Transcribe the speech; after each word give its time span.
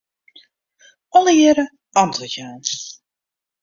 Allegearre 1.21 1.65
antwurd 2.05 2.33
jaan. 2.39 2.61